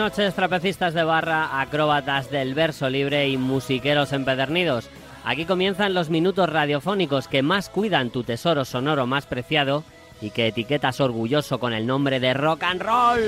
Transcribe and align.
Noches, 0.00 0.32
trapecistas 0.32 0.94
de 0.94 1.04
barra, 1.04 1.60
acróbatas 1.60 2.30
del 2.30 2.54
verso 2.54 2.88
libre 2.88 3.28
y 3.28 3.36
musiqueros 3.36 4.14
empedernidos. 4.14 4.88
Aquí 5.26 5.44
comienzan 5.44 5.92
los 5.92 6.08
minutos 6.08 6.48
radiofónicos 6.48 7.28
que 7.28 7.42
más 7.42 7.68
cuidan 7.68 8.08
tu 8.08 8.24
tesoro 8.24 8.64
sonoro 8.64 9.06
más 9.06 9.26
preciado 9.26 9.84
y 10.22 10.30
que 10.30 10.46
etiquetas 10.46 11.02
orgulloso 11.02 11.60
con 11.60 11.74
el 11.74 11.86
nombre 11.86 12.18
de 12.18 12.32
rock 12.32 12.62
and 12.62 12.80
roll. 12.80 13.20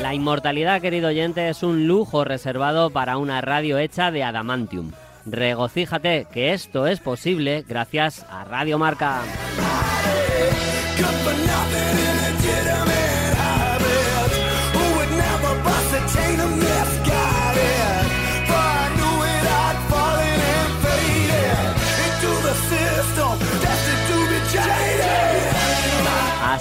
La 0.00 0.12
inmortalidad, 0.12 0.80
querido 0.80 1.10
oyente, 1.10 1.48
es 1.48 1.62
un 1.62 1.86
lujo 1.86 2.24
reservado 2.24 2.90
para 2.90 3.16
una 3.16 3.40
radio 3.42 3.78
hecha 3.78 4.10
de 4.10 4.24
adamantium. 4.24 4.90
Regocíjate 5.30 6.26
que 6.32 6.52
esto 6.52 6.86
es 6.86 7.00
posible 7.00 7.64
gracias 7.66 8.24
a 8.30 8.44
Radio 8.44 8.78
Marca. 8.78 9.22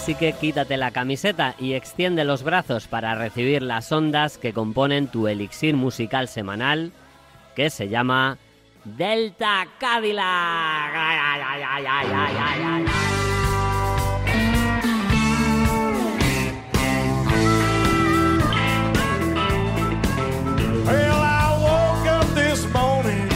Así 0.08 0.16
que 0.16 0.32
quítate 0.32 0.78
la 0.78 0.92
camiseta 0.92 1.56
y 1.60 1.73
extiende 1.73 2.23
los 2.23 2.44
brazos 2.44 2.88
para 2.88 3.16
recibir 3.16 3.62
las 3.62 3.92
ondas 3.92 4.38
que 4.38 4.54
componen 4.54 5.08
tu 5.08 5.28
elixir 5.28 5.76
musical 5.76 6.30
semanal, 6.30 6.94
que 7.56 7.70
se 7.70 7.90
llama 7.90 8.38
Delta 8.96 9.68
Cadillac. 9.80 10.94
Well, 20.86 21.22
I 21.22 21.58
woke 21.60 22.08
up 22.08 22.26
this 22.34 22.66
morning, 22.72 23.28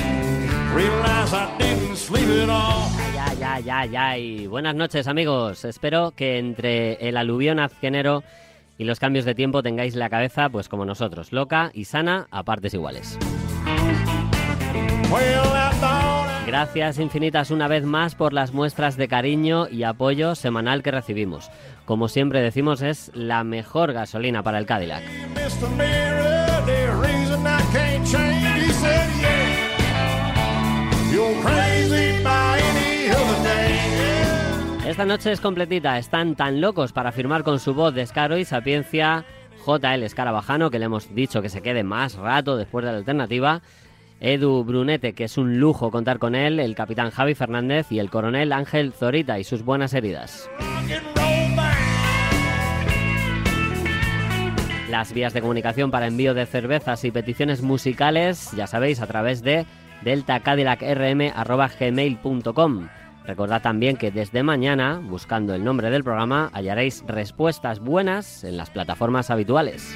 realized 0.74 1.34
I 1.34 1.58
didn't 1.58 1.98
sleep 1.98 2.30
at 2.30 2.50
all. 2.50 2.90
Ya, 3.14 3.34
ya, 3.34 3.60
ya, 3.60 3.86
ya. 3.86 4.18
Y 4.18 4.48
buenas 4.48 4.76
noches, 4.76 5.08
amigos. 5.08 5.66
Espero 5.66 6.12
que 6.16 6.38
entre 6.40 6.94
el 7.08 7.18
aluvión 7.18 7.60
azquenero 7.60 8.24
y 8.78 8.86
los 8.86 9.00
cambios 9.00 9.26
de 9.26 9.36
tiempo 9.36 9.62
tengáis 9.62 9.96
la 9.96 10.10
cabeza, 10.10 10.50
pues 10.50 10.70
como 10.70 10.86
nosotros, 10.86 11.34
loca 11.34 11.72
y 11.74 11.86
sana 11.86 12.28
a 12.32 12.44
partes 12.44 12.74
iguales. 12.74 13.20
Gracias 16.52 17.00
infinitas 17.00 17.50
una 17.50 17.70
vez 17.70 17.86
más 17.86 18.14
por 18.14 18.34
las 18.34 18.54
muestras 18.54 18.98
de 18.98 19.08
cariño 19.08 19.70
y 19.70 19.84
apoyo 19.84 20.36
semanal 20.36 20.84
que 20.84 20.92
recibimos. 20.92 21.50
Como 21.86 22.10
siempre 22.10 22.42
decimos, 22.42 22.82
es 22.82 23.10
la 23.14 23.46
mejor 23.46 23.94
gasolina 23.94 24.44
para 24.44 24.58
el 24.58 24.66
Cadillac. 24.66 25.02
Esta 34.86 35.06
noche 35.06 35.32
es 35.32 35.40
completita, 35.40 35.98
están 35.98 36.36
tan 36.36 36.60
locos 36.60 36.92
para 36.92 37.14
firmar 37.14 37.46
con 37.46 37.62
su 37.62 37.74
voz 37.74 37.94
descaro 37.94 38.38
y 38.38 38.44
sapiencia 38.44 39.24
JL 39.66 40.04
Escarabajano, 40.04 40.70
que 40.70 40.80
le 40.80 40.86
hemos 40.86 41.16
dicho 41.16 41.42
que 41.42 41.48
se 41.48 41.62
quede 41.62 41.84
más 41.84 42.16
rato 42.16 42.58
después 42.58 42.84
de 42.84 42.92
la 42.92 42.98
alternativa, 42.98 43.62
Edu 44.22 44.64
Brunete, 44.64 45.12
que 45.14 45.26
es 45.26 45.38
un 45.38 45.60
lujo 45.60 45.92
contar 45.92 46.20
con 46.20 46.36
él, 46.36 46.60
el 46.60 46.76
capitán 46.76 47.10
Javi 47.10 47.34
Fernández 47.34 47.92
y 47.92 47.98
el 48.00 48.12
coronel 48.12 48.54
Ángel 48.54 48.94
Zorita 48.94 49.40
y 49.40 49.44
sus 49.44 49.64
buenas 49.64 49.96
heridas. 49.96 50.48
Las 54.90 55.12
vías 55.14 55.34
de 55.34 55.42
comunicación 55.42 55.90
para 55.90 56.06
envío 56.08 56.34
de 56.34 56.46
cervezas 56.46 57.04
y 57.04 57.12
peticiones 57.12 57.64
musicales, 57.64 58.52
ya 58.56 58.68
sabéis, 58.68 59.02
a 59.02 59.08
través 59.08 59.42
de 59.42 59.66
deltacadillacrm.gmail.com. 60.04 62.90
Recordad 63.26 63.62
también 63.62 63.98
que 63.98 64.12
desde 64.12 64.44
mañana, 64.44 65.02
buscando 65.04 65.56
el 65.56 65.64
nombre 65.64 65.90
del 65.90 66.04
programa, 66.04 66.50
hallaréis 66.54 67.04
respuestas 67.08 67.80
buenas 67.80 68.44
en 68.44 68.58
las 68.58 68.70
plataformas 68.70 69.30
habituales. 69.30 69.96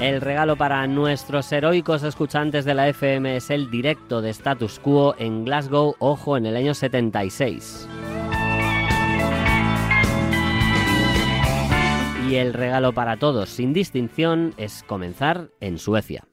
El 0.00 0.20
regalo 0.20 0.56
para 0.56 0.86
nuestros 0.86 1.50
heroicos 1.50 2.02
escuchantes 2.02 2.64
de 2.64 2.74
la 2.74 2.88
FM 2.88 3.36
es 3.36 3.50
el 3.50 3.70
directo 3.70 4.22
de 4.22 4.30
Status 4.30 4.78
Quo 4.78 5.14
en 5.18 5.44
Glasgow, 5.44 5.96
ojo, 5.98 6.36
en 6.36 6.46
el 6.46 6.56
año 6.56 6.74
76. 6.74 7.88
Y 12.28 12.34
el 12.34 12.52
regalo 12.52 12.92
para 12.92 13.16
todos, 13.16 13.48
sin 13.48 13.72
distinción, 13.72 14.52
es 14.56 14.82
comenzar 14.82 15.50
en 15.60 15.78
Suecia. 15.78 16.24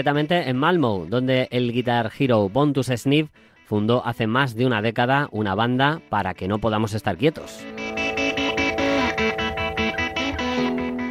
Concretamente 0.00 0.48
en 0.48 0.56
Malmo, 0.56 1.04
donde 1.06 1.46
el 1.50 1.72
guitar 1.72 2.10
hero 2.18 2.48
Bontus 2.48 2.86
Sniff 2.86 3.28
fundó 3.66 4.02
hace 4.06 4.26
más 4.26 4.54
de 4.54 4.64
una 4.64 4.80
década 4.80 5.28
una 5.30 5.54
banda 5.54 6.00
para 6.08 6.32
que 6.32 6.48
no 6.48 6.58
podamos 6.58 6.94
estar 6.94 7.18
quietos. 7.18 7.62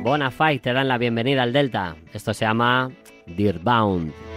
Bonafide 0.02 0.58
te 0.58 0.74
dan 0.74 0.88
la 0.88 0.98
bienvenida 0.98 1.44
al 1.44 1.54
Delta. 1.54 1.98
Esto 2.14 2.34
se 2.34 2.46
llama 2.46 2.90
Bound. 3.62 4.29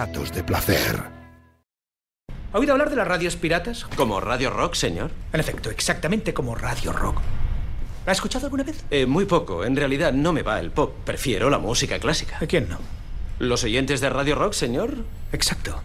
Acetatos 0.00 0.32
de 0.32 0.42
placer. 0.42 1.02
¿Ha 2.54 2.58
oído 2.58 2.72
hablar 2.72 2.88
de 2.88 2.96
las 2.96 3.06
radios 3.06 3.36
piratas? 3.36 3.84
¿Como 3.96 4.18
Radio 4.18 4.48
Rock, 4.48 4.74
señor? 4.74 5.10
En 5.30 5.40
efecto, 5.40 5.68
exactamente 5.68 6.32
como 6.32 6.54
Radio 6.54 6.94
Rock. 6.94 7.16
¿La 8.06 8.12
ha 8.12 8.14
escuchado 8.14 8.46
alguna 8.46 8.64
vez? 8.64 8.82
Eh, 8.90 9.04
muy 9.04 9.26
poco. 9.26 9.62
En 9.62 9.76
realidad 9.76 10.14
no 10.14 10.32
me 10.32 10.42
va 10.42 10.58
el 10.58 10.70
pop. 10.70 10.94
Prefiero 11.04 11.50
la 11.50 11.58
música 11.58 11.98
clásica. 11.98 12.38
¿A 12.40 12.46
quién 12.46 12.70
no? 12.70 12.78
¿Los 13.38 13.62
oyentes 13.62 14.00
de 14.00 14.08
Radio 14.08 14.36
Rock, 14.36 14.54
señor? 14.54 15.04
Exacto. 15.32 15.82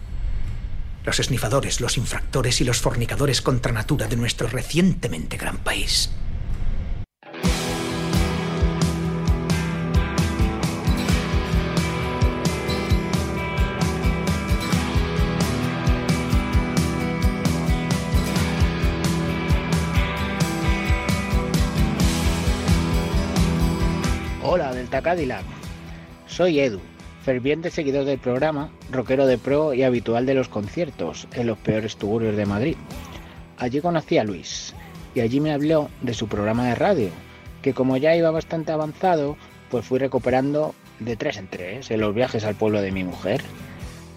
Los 1.04 1.20
esnifadores, 1.20 1.82
los 1.82 1.98
infractores 1.98 2.62
y 2.62 2.64
los 2.64 2.80
fornicadores 2.80 3.42
contra 3.42 3.72
natura 3.72 4.08
de 4.08 4.16
nuestro 4.16 4.48
recientemente 4.48 5.36
gran 5.36 5.58
país. 5.58 6.10
Cadillac. 25.06 25.44
Soy 26.26 26.58
Edu, 26.58 26.80
ferviente 27.22 27.70
seguidor 27.70 28.06
del 28.06 28.18
programa, 28.18 28.72
rockero 28.90 29.24
de 29.28 29.38
pro 29.38 29.72
y 29.72 29.84
habitual 29.84 30.26
de 30.26 30.34
los 30.34 30.48
conciertos 30.48 31.28
en 31.32 31.46
los 31.46 31.58
peores 31.58 31.96
tugurios 31.96 32.36
de 32.36 32.44
Madrid. 32.44 32.76
Allí 33.56 33.80
conocí 33.80 34.18
a 34.18 34.24
Luis 34.24 34.74
y 35.14 35.20
allí 35.20 35.38
me 35.38 35.52
habló 35.52 35.90
de 36.02 36.12
su 36.12 36.26
programa 36.26 36.66
de 36.66 36.74
radio, 36.74 37.10
que 37.62 37.72
como 37.72 37.96
ya 37.98 38.16
iba 38.16 38.32
bastante 38.32 38.72
avanzado, 38.72 39.36
pues 39.70 39.86
fui 39.86 40.00
recuperando 40.00 40.74
de 40.98 41.14
tres 41.14 41.36
en 41.36 41.46
tres 41.46 41.88
en 41.92 42.00
los 42.00 42.12
viajes 42.12 42.42
al 42.44 42.56
pueblo 42.56 42.80
de 42.82 42.90
mi 42.90 43.04
mujer. 43.04 43.42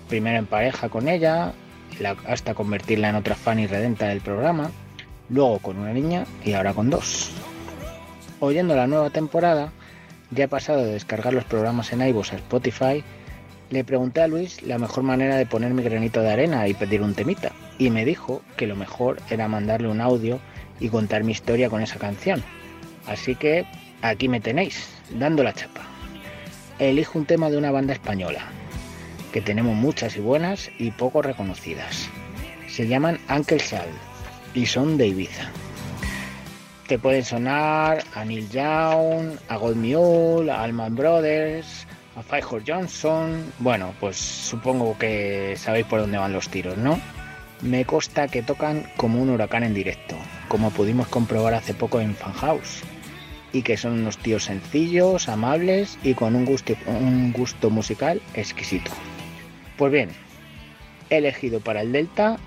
Primero 0.07 0.39
en 0.39 0.47
pareja 0.47 0.89
con 0.89 1.07
ella, 1.07 1.53
la- 1.99 2.17
hasta 2.25 2.55
convertirla 2.55 3.09
en 3.09 3.15
otra 3.15 3.35
fan 3.35 3.59
y 3.59 3.67
redenta 3.67 4.07
del 4.07 4.21
programa, 4.21 4.71
luego 5.29 5.59
con 5.59 5.77
una 5.77 5.93
niña 5.93 6.25
y 6.43 6.53
ahora 6.53 6.73
con 6.73 6.89
dos. 6.89 7.29
Oyendo 8.39 8.75
la 8.75 8.87
nueva 8.87 9.11
temporada, 9.11 9.71
ya 10.31 10.45
he 10.45 10.47
pasado 10.47 10.85
de 10.85 10.93
descargar 10.93 11.33
los 11.33 11.45
programas 11.45 11.91
en 11.91 12.01
iVoox 12.01 12.33
a 12.33 12.37
Spotify, 12.37 13.03
le 13.69 13.83
pregunté 13.83 14.21
a 14.21 14.27
Luis 14.27 14.63
la 14.63 14.77
mejor 14.77 15.03
manera 15.03 15.35
de 15.37 15.45
poner 15.45 15.73
mi 15.73 15.83
granito 15.83 16.21
de 16.21 16.31
arena 16.31 16.67
y 16.67 16.73
pedir 16.73 17.01
un 17.01 17.13
temita, 17.13 17.51
y 17.77 17.89
me 17.89 18.05
dijo 18.05 18.41
que 18.57 18.67
lo 18.67 18.75
mejor 18.75 19.17
era 19.29 19.47
mandarle 19.47 19.89
un 19.89 20.01
audio 20.01 20.39
y 20.79 20.89
contar 20.89 21.23
mi 21.23 21.31
historia 21.31 21.69
con 21.69 21.81
esa 21.81 21.99
canción. 21.99 22.43
Así 23.07 23.35
que 23.35 23.65
aquí 24.01 24.27
me 24.27 24.39
tenéis, 24.39 24.89
dando 25.11 25.43
la 25.43 25.53
chapa. 25.53 25.81
Elijo 26.79 27.19
un 27.19 27.25
tema 27.25 27.49
de 27.49 27.57
una 27.57 27.71
banda 27.71 27.93
española, 27.93 28.41
que 29.31 29.41
tenemos 29.41 29.75
muchas 29.75 30.15
y 30.15 30.19
buenas 30.19 30.69
y 30.79 30.91
poco 30.91 31.21
reconocidas. 31.21 32.09
Se 32.67 32.87
llaman 32.87 33.19
Uncle 33.29 33.59
Sal 33.59 33.89
y 34.53 34.65
son 34.65 34.97
de 34.97 35.07
Ibiza. 35.07 35.49
Te 36.89 36.97
pueden 36.97 37.23
sonar 37.23 38.03
a 38.15 38.25
Neil 38.25 38.49
Young, 38.49 39.37
a 39.47 39.57
Gold 39.57 39.77
Mule, 39.77 40.51
a 40.51 40.63
Allman 40.63 40.95
Brothers, 40.95 41.85
a 42.15 42.23
Firehorse 42.23 42.71
Johnson. 42.73 43.53
Bueno, 43.59 43.93
pues 43.99 44.17
supongo 44.17 44.97
que 44.97 45.53
sabéis 45.55 45.85
por 45.85 45.99
dónde 45.99 46.17
van 46.17 46.33
los 46.33 46.49
tiros, 46.49 46.77
¿no? 46.79 46.99
Me 47.61 47.85
consta 47.85 48.27
que 48.27 48.41
tocan 48.41 48.87
como 48.97 49.21
un 49.21 49.29
huracán 49.29 49.63
en 49.63 49.75
directo, 49.75 50.15
como 50.47 50.71
pudimos 50.71 51.07
comprobar 51.09 51.53
hace 51.53 51.75
poco 51.75 52.01
en 52.01 52.15
Fan 52.15 52.33
House. 52.33 52.81
Y 53.53 53.61
que 53.61 53.77
son 53.77 53.93
unos 53.93 54.17
tíos 54.17 54.45
sencillos, 54.45 55.29
amables 55.29 55.99
y 56.01 56.15
con 56.15 56.35
un 56.35 56.43
gusto, 57.33 57.69
musical 57.69 58.19
exquisito. 58.33 58.89
Pues 59.77 59.91
bien, 59.91 60.09
he 61.11 61.17
elegido 61.17 61.59
para 61.59 61.81
el 61.81 61.91
Delta 61.91 62.37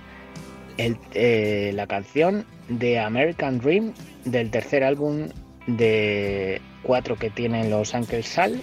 el- 0.78 0.99
eh, 1.14 1.70
la 1.75 1.87
canción 1.87 2.44
de 2.79 2.99
American 2.99 3.59
Dream 3.59 3.93
del 4.25 4.50
tercer 4.50 4.85
álbum 4.85 5.29
de 5.67 6.61
cuatro 6.83 7.17
que 7.17 7.31
tienen 7.31 7.71
los 7.71 7.95
Uncle 7.95 8.23
Sal, 8.23 8.61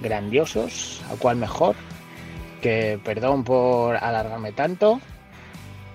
grandiosos, 0.00 1.02
a 1.10 1.16
cual 1.16 1.36
mejor, 1.36 1.76
que 2.60 2.98
perdón 3.04 3.44
por 3.44 3.96
alargarme 3.96 4.52
tanto, 4.52 5.00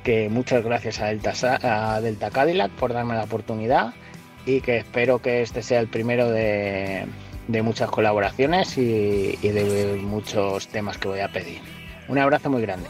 que 0.04 0.30
muchas 0.30 0.64
gracias 0.64 1.00
a 1.00 1.08
Delta, 1.08 1.34
a 1.62 2.02
Delta 2.02 2.32
Cadillac 2.32 2.72
por 2.72 2.94
darme 2.94 3.16
la 3.16 3.24
oportunidad 3.24 3.94
y 4.46 4.62
que 4.62 4.78
espero 4.78 5.20
que 5.20 5.42
este 5.42 5.62
sea 5.62 5.80
el 5.80 5.88
primero 5.88 6.30
de, 6.32 7.06
de 7.48 7.62
muchas 7.62 7.90
colaboraciones 7.92 8.78
y 8.78 9.36
de 9.36 10.00
muchos 10.02 10.68
temas 10.68 10.98
que 10.98 11.08
voy 11.08 11.20
a 11.20 11.32
pedir. 11.32 11.60
Un 12.08 12.18
abrazo 12.18 12.50
muy 12.50 12.62
grande. 12.62 12.88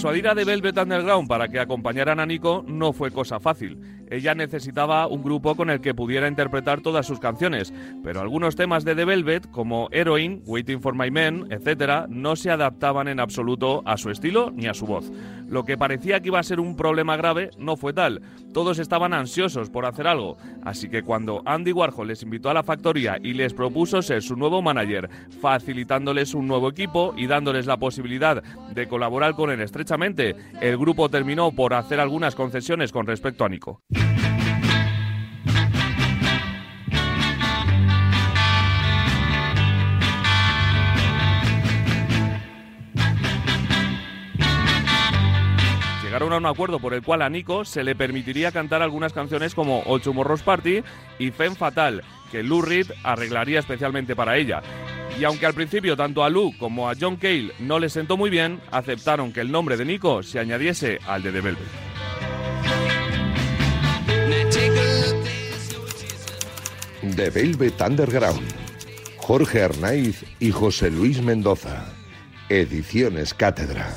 Persuadir 0.00 0.28
a 0.28 0.34
The 0.34 0.46
Velvet 0.46 0.78
Underground 0.78 1.28
para 1.28 1.48
que 1.48 1.60
acompañaran 1.60 2.20
a 2.20 2.24
Nico 2.24 2.64
no 2.66 2.94
fue 2.94 3.10
cosa 3.10 3.38
fácil. 3.38 3.78
Ella 4.08 4.34
necesitaba 4.34 5.06
un 5.06 5.22
grupo 5.22 5.54
con 5.54 5.68
el 5.68 5.82
que 5.82 5.92
pudiera 5.92 6.26
interpretar 6.26 6.80
todas 6.80 7.04
sus 7.04 7.20
canciones, 7.20 7.74
pero 8.02 8.22
algunos 8.22 8.56
temas 8.56 8.86
de 8.86 8.94
The 8.94 9.04
Velvet, 9.04 9.50
como 9.50 9.90
Heroin, 9.92 10.42
Waiting 10.46 10.80
for 10.80 10.94
My 10.94 11.10
Men, 11.10 11.48
etc., 11.50 12.06
no 12.08 12.34
se 12.34 12.50
adaptaban 12.50 13.08
en 13.08 13.20
absoluto 13.20 13.82
a 13.84 13.98
su 13.98 14.08
estilo 14.08 14.50
ni 14.50 14.68
a 14.68 14.74
su 14.74 14.86
voz. 14.86 15.12
Lo 15.50 15.64
que 15.64 15.76
parecía 15.76 16.20
que 16.20 16.28
iba 16.28 16.38
a 16.38 16.44
ser 16.44 16.60
un 16.60 16.76
problema 16.76 17.16
grave 17.16 17.50
no 17.58 17.76
fue 17.76 17.92
tal. 17.92 18.22
Todos 18.54 18.78
estaban 18.78 19.12
ansiosos 19.12 19.68
por 19.68 19.84
hacer 19.84 20.06
algo, 20.06 20.36
así 20.62 20.88
que 20.88 21.02
cuando 21.02 21.42
Andy 21.44 21.72
Warhol 21.72 22.06
les 22.06 22.22
invitó 22.22 22.50
a 22.50 22.54
la 22.54 22.62
factoría 22.62 23.18
y 23.20 23.32
les 23.32 23.52
propuso 23.52 24.00
ser 24.00 24.22
su 24.22 24.36
nuevo 24.36 24.62
manager, 24.62 25.10
facilitándoles 25.40 26.34
un 26.34 26.46
nuevo 26.46 26.68
equipo 26.68 27.14
y 27.16 27.26
dándoles 27.26 27.66
la 27.66 27.78
posibilidad 27.78 28.44
de 28.72 28.86
colaborar 28.86 29.34
con 29.34 29.50
él 29.50 29.60
estrechamente, 29.60 30.36
el 30.60 30.78
grupo 30.78 31.08
terminó 31.08 31.50
por 31.50 31.74
hacer 31.74 31.98
algunas 31.98 32.36
concesiones 32.36 32.92
con 32.92 33.06
respecto 33.06 33.44
a 33.44 33.48
Nico. 33.48 33.82
A 46.32 46.38
un 46.38 46.46
acuerdo 46.46 46.78
por 46.78 46.94
el 46.94 47.02
cual 47.02 47.22
a 47.22 47.28
Nico 47.28 47.64
se 47.64 47.84
le 47.84 47.94
permitiría 47.94 48.52
cantar 48.52 48.82
algunas 48.82 49.12
canciones 49.12 49.54
como 49.54 49.80
Old 49.80 50.02
Tomorrow's 50.02 50.42
Party 50.42 50.82
y 51.18 51.30
Femme 51.30 51.56
Fatal, 51.56 52.02
que 52.30 52.42
Lou 52.42 52.62
Reed 52.62 52.90
arreglaría 53.02 53.58
especialmente 53.58 54.16
para 54.16 54.36
ella. 54.36 54.62
Y 55.18 55.24
aunque 55.24 55.46
al 55.46 55.54
principio 55.54 55.96
tanto 55.96 56.24
a 56.24 56.30
Lou 56.30 56.56
como 56.58 56.88
a 56.88 56.94
John 56.98 57.16
Cale 57.16 57.52
no 57.58 57.78
les 57.78 57.92
sentó 57.92 58.16
muy 58.16 58.30
bien, 58.30 58.60
aceptaron 58.70 59.32
que 59.32 59.40
el 59.40 59.50
nombre 59.50 59.76
de 59.76 59.84
Nico 59.84 60.22
se 60.22 60.38
añadiese 60.38 60.98
al 61.06 61.22
de 61.22 61.32
The 61.32 61.40
Velvet. 61.40 61.90
The 67.16 67.84
Underground. 67.84 68.46
Jorge 69.16 69.62
Arnaiz 69.62 70.24
y 70.38 70.50
José 70.50 70.90
Luis 70.90 71.22
Mendoza. 71.22 71.86
Ediciones 72.48 73.32
Cátedra. 73.32 73.90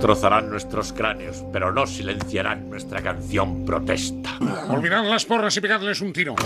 Trozarán 0.00 0.48
nuestros 0.48 0.92
cráneos, 0.92 1.44
pero 1.52 1.72
no 1.72 1.86
silenciarán 1.86 2.70
nuestra 2.70 3.02
canción 3.02 3.64
protesta. 3.64 4.38
Olvidad 4.68 5.04
las 5.04 5.24
porras 5.24 5.56
y 5.56 5.60
pegadles 5.60 6.00
un 6.00 6.12
tiro. 6.12 6.36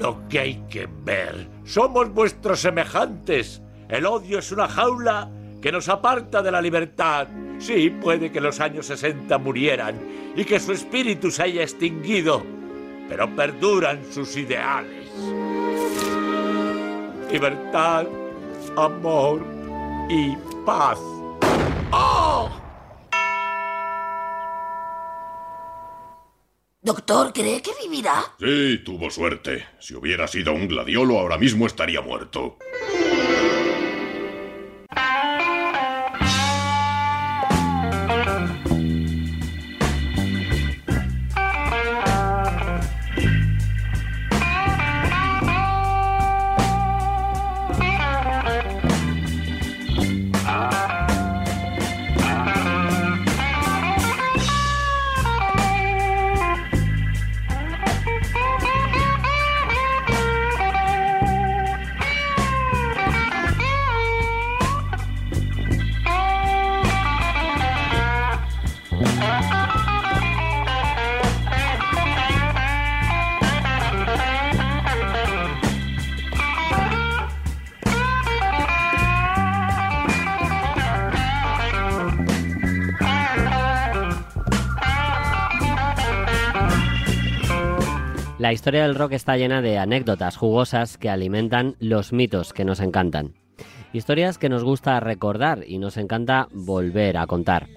Lo 0.00 0.28
que 0.28 0.38
hay 0.38 0.64
que 0.68 0.86
ver. 1.02 1.48
Somos 1.64 2.12
vuestros 2.12 2.60
semejantes. 2.60 3.62
El 3.88 4.06
odio 4.06 4.38
es 4.38 4.52
una 4.52 4.68
jaula 4.68 5.30
que 5.62 5.72
nos 5.72 5.88
aparta 5.88 6.42
de 6.42 6.50
la 6.50 6.60
libertad. 6.60 7.26
Sí, 7.58 7.90
puede 7.90 8.30
que 8.30 8.40
los 8.40 8.60
años 8.60 8.86
60 8.86 9.36
murieran 9.38 9.96
y 10.36 10.44
que 10.44 10.60
su 10.60 10.72
espíritu 10.72 11.30
se 11.30 11.42
haya 11.42 11.62
extinguido, 11.62 12.42
pero 13.08 13.34
perduran 13.34 14.00
sus 14.10 14.36
ideales. 14.36 15.10
Libertad, 17.30 18.06
amor 18.76 19.44
y 20.08 20.36
paz. 20.64 20.98
Doctor, 26.82 27.34
¿cree 27.34 27.60
que 27.60 27.72
vivirá? 27.82 28.24
Sí, 28.38 28.78
tuvo 28.82 29.10
suerte. 29.10 29.66
Si 29.80 29.94
hubiera 29.94 30.26
sido 30.26 30.54
un 30.54 30.66
gladiolo, 30.66 31.18
ahora 31.18 31.36
mismo 31.36 31.66
estaría 31.66 32.00
muerto. 32.00 32.56
La 88.40 88.54
historia 88.54 88.84
del 88.84 88.94
rock 88.94 89.12
está 89.12 89.36
llena 89.36 89.60
de 89.60 89.76
anécdotas 89.76 90.38
jugosas 90.38 90.96
que 90.96 91.10
alimentan 91.10 91.76
los 91.78 92.14
mitos 92.14 92.54
que 92.54 92.64
nos 92.64 92.80
encantan. 92.80 93.34
Historias 93.92 94.38
que 94.38 94.48
nos 94.48 94.64
gusta 94.64 94.98
recordar 94.98 95.64
y 95.66 95.76
nos 95.76 95.98
encanta 95.98 96.48
volver 96.50 97.18
a 97.18 97.26
contar. 97.26 97.68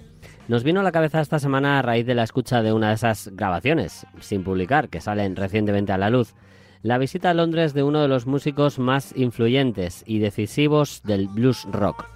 Nos 0.48 0.64
vino 0.64 0.80
a 0.80 0.82
la 0.82 0.90
cabeza 0.90 1.20
esta 1.20 1.38
semana 1.38 1.78
a 1.78 1.82
raíz 1.82 2.06
de 2.06 2.14
la 2.14 2.22
escucha 2.22 2.62
de 2.62 2.72
una 2.72 2.88
de 2.88 2.94
esas 2.94 3.28
grabaciones, 3.34 4.06
sin 4.20 4.42
publicar, 4.42 4.88
que 4.88 5.02
salen 5.02 5.36
recientemente 5.36 5.92
a 5.92 5.98
la 5.98 6.08
luz. 6.08 6.34
La 6.80 6.96
visita 6.96 7.28
a 7.28 7.34
Londres 7.34 7.74
de 7.74 7.82
uno 7.82 8.00
de 8.00 8.08
los 8.08 8.24
músicos 8.26 8.78
más 8.78 9.12
influyentes 9.14 10.02
y 10.06 10.18
decisivos 10.18 11.02
del 11.02 11.28
blues 11.28 11.66
rock. 11.72 12.06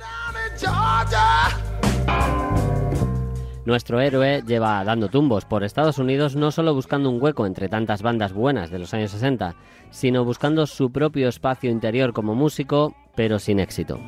Nuestro 3.69 4.01
héroe 4.01 4.43
lleva 4.47 4.83
dando 4.83 5.09
tumbos 5.09 5.45
por 5.45 5.63
Estados 5.63 5.99
Unidos 5.99 6.35
no 6.35 6.51
solo 6.51 6.73
buscando 6.73 7.11
un 7.11 7.23
hueco 7.23 7.45
entre 7.45 7.69
tantas 7.69 8.01
bandas 8.01 8.33
buenas 8.33 8.71
de 8.71 8.79
los 8.79 8.95
años 8.95 9.11
60, 9.11 9.57
sino 9.91 10.25
buscando 10.25 10.67
su 10.67 10.91
propio 10.91 11.29
espacio 11.29 11.71
interior 11.71 12.15
como 12.15 12.35
músico, 12.35 12.97
pero 13.15 13.39
sin 13.39 13.61
éxito. 13.61 14.01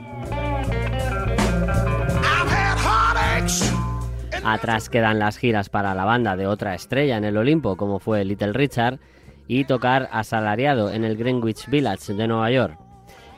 Atrás 4.42 4.88
quedan 4.88 5.18
las 5.18 5.36
giras 5.36 5.68
para 5.68 5.94
la 5.94 6.06
banda 6.06 6.36
de 6.36 6.46
otra 6.46 6.74
estrella 6.74 7.18
en 7.18 7.24
el 7.24 7.36
Olimpo, 7.36 7.76
como 7.76 7.98
fue 7.98 8.24
Little 8.24 8.54
Richard, 8.54 8.98
y 9.46 9.66
tocar 9.66 10.08
asalariado 10.10 10.90
en 10.90 11.04
el 11.04 11.18
Greenwich 11.18 11.68
Village 11.68 12.14
de 12.14 12.26
Nueva 12.26 12.50
York. 12.50 12.89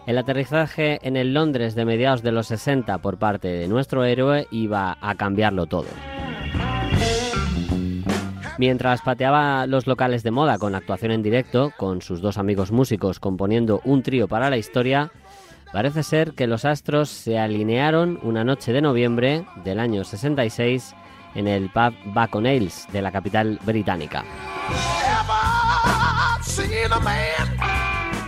El 0.07 0.19
aterrizaje 0.19 0.99
en 1.03 1.17
el 1.17 1.33
Londres 1.33 1.75
de 1.75 1.85
mediados 1.85 2.23
de 2.23 2.33
los 2.33 2.49
60 2.49 2.99
por 2.99 3.19
parte 3.19 3.49
de 3.49 3.69
nuestro 3.69 4.05
héroe 4.05 4.49
iba 4.51 4.99
a 5.01 5.15
cambiarlo 5.15 5.67
todo. 5.67 5.87
Mientras 8.59 9.01
pateaba 9.03 9.67
los 9.67 9.87
locales 9.87 10.23
de 10.23 10.31
moda 10.31 10.59
con 10.59 10.75
actuación 10.75 11.13
en 11.13 11.23
directo, 11.23 11.73
con 11.77 12.03
sus 12.03 12.21
dos 12.21 12.37
amigos 12.37 12.71
músicos 12.71 13.21
componiendo 13.21 13.81
un 13.85 14.03
trío 14.03 14.29
para 14.29 14.51
la 14.51 14.57
historia, 14.57 15.11
parece 15.73 16.03
ser 16.03 16.33
que 16.33 16.47
los 16.47 16.65
astros 16.65 17.09
se 17.09 17.39
alinearon 17.39 18.19
una 18.23 18.45
noche 18.45 18.73
de 18.73 18.83
noviembre 18.83 19.47
del 19.65 19.81
año 19.81 20.05
66 20.05 20.95
en 21.35 21.49
el 21.49 21.71
pub 21.71 21.95
Baconales 22.07 22.87
de 22.93 23.03
la 23.03 23.11
capital 23.11 23.59
británica. 23.65 24.25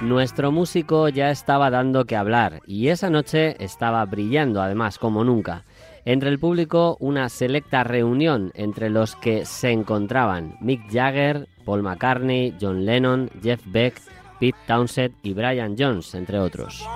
Nuestro 0.04 0.52
músico 0.52 1.08
ya 1.08 1.30
estaba 1.30 1.70
dando 1.70 2.04
que 2.04 2.14
hablar 2.14 2.60
y 2.66 2.88
esa 2.88 3.08
noche 3.08 3.56
estaba 3.58 4.04
brillando 4.04 4.60
además 4.60 4.98
como 4.98 5.24
nunca. 5.24 5.64
Entre 6.04 6.28
el 6.28 6.38
público 6.38 6.98
una 7.00 7.30
selecta 7.30 7.84
reunión 7.84 8.52
entre 8.54 8.90
los 8.90 9.16
que 9.16 9.46
se 9.46 9.70
encontraban 9.70 10.58
Mick 10.60 10.92
Jagger, 10.92 11.48
Paul 11.64 11.82
McCartney, 11.82 12.54
John 12.60 12.84
Lennon, 12.84 13.30
Jeff 13.42 13.62
Beck, 13.64 13.98
Pete 14.38 14.58
Townshend 14.66 15.14
y 15.22 15.32
Brian 15.32 15.74
Jones, 15.78 16.14
entre 16.14 16.38
otros. 16.38 16.86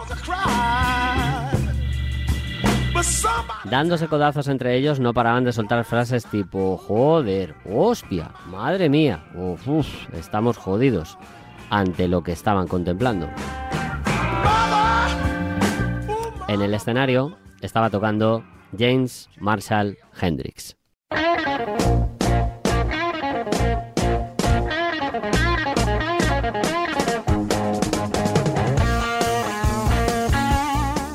Dándose 3.65 4.07
codazos 4.09 4.49
entre 4.49 4.77
ellos, 4.77 5.01
no 5.01 5.15
paraban 5.15 5.45
de 5.45 5.53
soltar 5.55 5.83
frases 5.87 6.27
tipo 6.27 6.77
joder, 6.77 7.55
hostia, 7.65 8.33
madre 8.51 8.91
mía, 8.91 9.25
uf, 9.35 9.87
estamos 10.13 10.59
jodidos, 10.59 11.17
ante 11.71 12.09
lo 12.09 12.23
que 12.23 12.33
estaban 12.33 12.67
contemplando. 12.67 13.29
En 16.49 16.63
el 16.63 16.75
escenario 16.75 17.37
estaba 17.61 17.91
tocando 17.91 18.43
James 18.77 19.29
Marshall 19.39 19.99
Hendrix. 20.21 20.77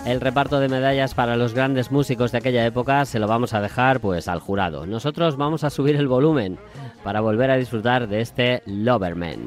El 0.06 0.22
reparto 0.22 0.60
de 0.60 0.70
medallas 0.70 1.16
para 1.16 1.38
los 1.38 1.56
grandes 1.56 1.92
músicos 1.92 2.32
de 2.32 2.38
aquella 2.38 2.64
época 2.68 3.04
se 3.06 3.18
lo 3.18 3.28
vamos 3.28 3.56
a 3.56 3.62
dejar 3.62 4.00
pues 4.00 4.28
al 4.28 4.40
jurado. 4.40 4.86
Nosotros 4.86 5.38
vamos 5.38 5.64
a 5.64 5.72
subir 5.72 5.96
el 5.96 6.08
volumen 6.08 6.60
para 7.04 7.22
volver 7.22 7.50
a 7.50 7.56
disfrutar 7.56 8.08
de 8.08 8.22
este 8.22 8.62
Loverman. 8.68 9.40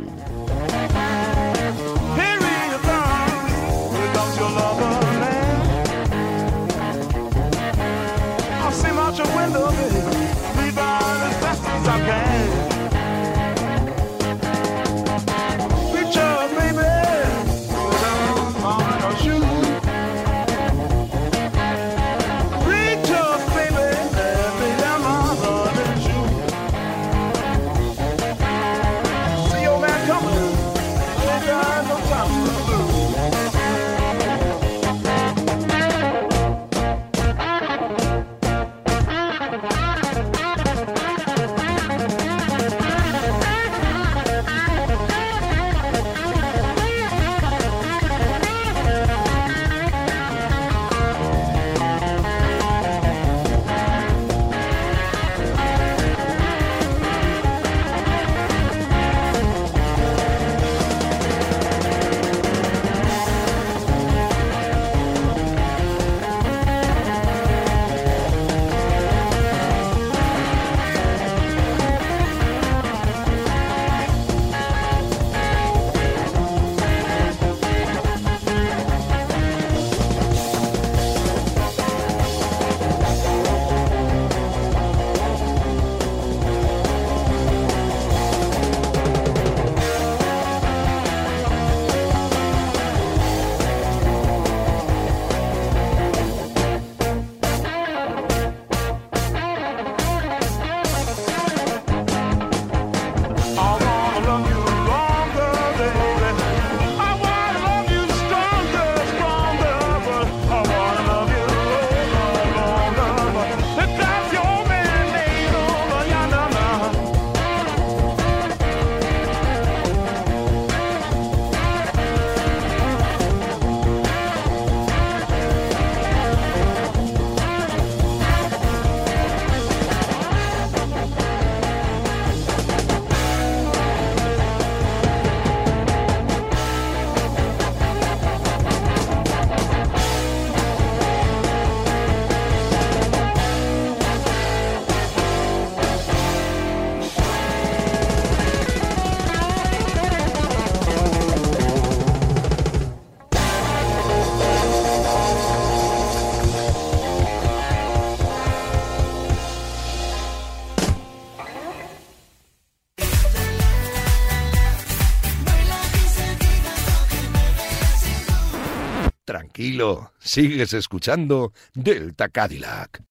tranquilo, 169.56 170.12
sigues 170.18 170.74
escuchando 170.74 171.54
Delta 171.74 172.28
Cadillac. 172.28 173.02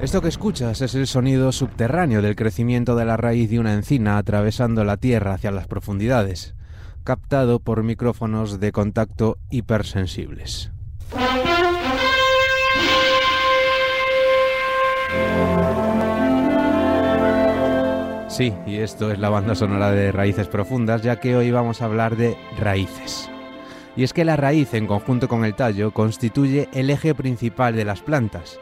Esto 0.00 0.22
que 0.22 0.28
escuchas 0.28 0.80
es 0.82 0.94
el 0.94 1.08
sonido 1.08 1.50
subterráneo 1.50 2.22
del 2.22 2.36
crecimiento 2.36 2.94
de 2.94 3.04
la 3.04 3.16
raíz 3.16 3.50
de 3.50 3.58
una 3.58 3.74
encina 3.74 4.16
atravesando 4.16 4.84
la 4.84 4.98
tierra 4.98 5.34
hacia 5.34 5.50
las 5.50 5.66
profundidades, 5.66 6.54
captado 7.02 7.58
por 7.58 7.82
micrófonos 7.82 8.60
de 8.60 8.70
contacto 8.70 9.36
hipersensibles. 9.50 10.70
Sí, 18.40 18.54
y 18.66 18.76
esto 18.78 19.12
es 19.12 19.18
la 19.18 19.28
banda 19.28 19.54
sonora 19.54 19.90
de 19.90 20.12
Raíces 20.12 20.48
Profundas, 20.48 21.02
ya 21.02 21.20
que 21.20 21.36
hoy 21.36 21.50
vamos 21.50 21.82
a 21.82 21.84
hablar 21.84 22.16
de 22.16 22.38
raíces. 22.58 23.28
Y 23.96 24.02
es 24.02 24.14
que 24.14 24.24
la 24.24 24.36
raíz, 24.36 24.72
en 24.72 24.86
conjunto 24.86 25.28
con 25.28 25.44
el 25.44 25.54
tallo, 25.54 25.90
constituye 25.90 26.70
el 26.72 26.88
eje 26.88 27.14
principal 27.14 27.76
de 27.76 27.84
las 27.84 28.00
plantas. 28.00 28.58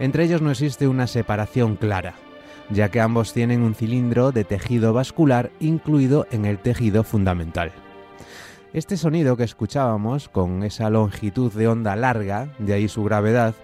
Entre 0.00 0.24
ellos 0.24 0.42
no 0.42 0.50
existe 0.50 0.86
una 0.86 1.06
separación 1.06 1.76
clara, 1.76 2.12
ya 2.68 2.90
que 2.90 3.00
ambos 3.00 3.32
tienen 3.32 3.62
un 3.62 3.74
cilindro 3.74 4.32
de 4.32 4.44
tejido 4.44 4.92
vascular 4.92 5.50
incluido 5.60 6.26
en 6.30 6.44
el 6.44 6.58
tejido 6.58 7.02
fundamental. 7.02 7.72
Este 8.74 8.98
sonido 8.98 9.38
que 9.38 9.44
escuchábamos, 9.44 10.28
con 10.28 10.62
esa 10.62 10.90
longitud 10.90 11.50
de 11.54 11.68
onda 11.68 11.96
larga, 11.96 12.48
de 12.58 12.74
ahí 12.74 12.86
su 12.86 13.02
gravedad, 13.02 13.54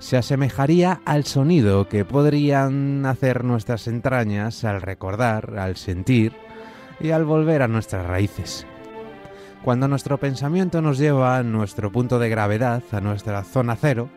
se 0.00 0.16
asemejaría 0.16 1.00
al 1.04 1.24
sonido 1.24 1.88
que 1.88 2.04
podrían 2.04 3.06
hacer 3.06 3.44
nuestras 3.44 3.86
entrañas 3.86 4.64
al 4.64 4.82
recordar, 4.82 5.58
al 5.58 5.76
sentir 5.76 6.32
y 6.98 7.10
al 7.10 7.24
volver 7.24 7.62
a 7.62 7.68
nuestras 7.68 8.06
raíces. 8.06 8.66
Cuando 9.62 9.88
nuestro 9.88 10.18
pensamiento 10.18 10.80
nos 10.80 10.98
lleva 10.98 11.36
a 11.36 11.42
nuestro 11.42 11.92
punto 11.92 12.18
de 12.18 12.30
gravedad, 12.30 12.82
a 12.92 13.00
nuestra 13.00 13.44
zona 13.44 13.76
cero, 13.76 14.08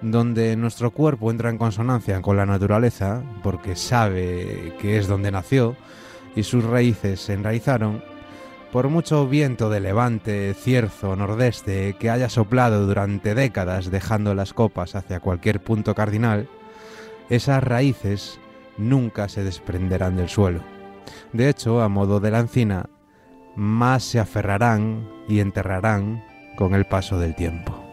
donde 0.00 0.56
nuestro 0.56 0.92
cuerpo 0.92 1.30
entra 1.30 1.50
en 1.50 1.58
consonancia 1.58 2.22
con 2.22 2.36
la 2.36 2.46
naturaleza, 2.46 3.22
porque 3.42 3.74
sabe 3.74 4.74
que 4.80 4.96
es 4.96 5.08
donde 5.08 5.32
nació 5.32 5.76
y 6.36 6.44
sus 6.44 6.62
raíces 6.62 7.20
se 7.20 7.32
enraizaron, 7.32 8.02
por 8.76 8.90
mucho 8.90 9.26
viento 9.26 9.70
de 9.70 9.80
levante, 9.80 10.52
cierzo, 10.52 11.16
nordeste 11.16 11.96
que 11.98 12.10
haya 12.10 12.28
soplado 12.28 12.86
durante 12.86 13.34
décadas 13.34 13.90
dejando 13.90 14.34
las 14.34 14.52
copas 14.52 14.94
hacia 14.94 15.18
cualquier 15.18 15.62
punto 15.62 15.94
cardinal, 15.94 16.46
esas 17.30 17.64
raíces 17.64 18.38
nunca 18.76 19.30
se 19.30 19.44
desprenderán 19.44 20.18
del 20.18 20.28
suelo. 20.28 20.60
De 21.32 21.48
hecho, 21.48 21.80
a 21.80 21.88
modo 21.88 22.20
de 22.20 22.30
la 22.30 22.40
encina, 22.40 22.90
más 23.54 24.04
se 24.04 24.20
aferrarán 24.20 25.08
y 25.26 25.40
enterrarán 25.40 26.22
con 26.58 26.74
el 26.74 26.84
paso 26.84 27.18
del 27.18 27.34
tiempo. 27.34 27.85